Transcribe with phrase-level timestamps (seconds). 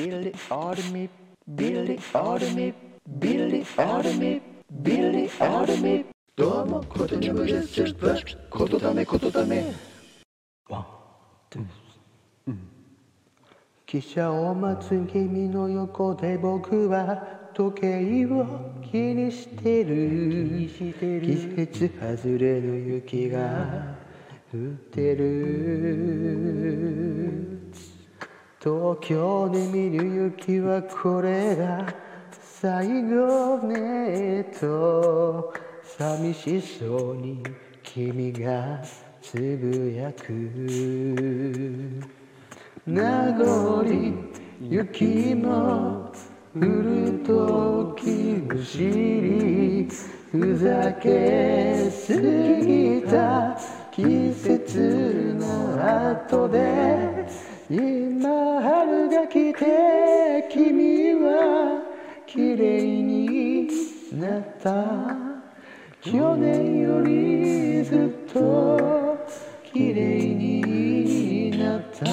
[0.00, 1.10] Billy Army
[1.46, 2.72] Billy Army
[4.82, 5.28] Billy
[6.36, 7.84] どうもことにゃむです。
[8.48, 9.74] ことためことため。
[13.86, 18.46] 汽車を待つ君の横で僕は時計を
[18.90, 20.66] 気にしてる。
[20.66, 20.82] 季
[21.56, 23.98] 節外れの雪が
[24.50, 24.60] 降っ
[24.90, 27.39] てる
[28.62, 31.94] 東京で見る雪はこれが
[32.60, 37.42] 最後ねと寂しそうに
[37.82, 38.82] 君が
[39.22, 40.30] つぶやく。
[42.86, 43.84] 名残
[44.60, 46.12] 雪も
[46.54, 48.10] 降るとき
[48.46, 49.88] むしり
[50.30, 53.58] ふざけすぎた
[53.90, 57.26] 季節の後で
[57.72, 61.80] 今春が来て君は
[62.26, 63.68] 綺麗に
[64.12, 64.74] なった。
[66.00, 69.16] 去年よりずっと
[69.72, 72.06] 綺麗になった。